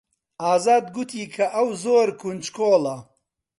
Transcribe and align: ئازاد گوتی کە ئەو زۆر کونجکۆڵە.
ئازاد 0.43 0.85
گوتی 0.95 1.23
کە 1.35 1.45
ئەو 1.53 1.67
زۆر 1.83 2.07
کونجکۆڵە. 2.21 2.97